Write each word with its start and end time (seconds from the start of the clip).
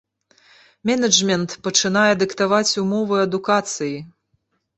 Менеджмент 0.89 1.49
пачынае 1.67 2.13
дыктаваць 2.23 2.77
умовы 2.85 3.15
адукацыі. 3.27 3.95